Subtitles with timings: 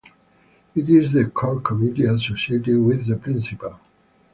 [0.73, 3.79] It is the core committee associated with the principal.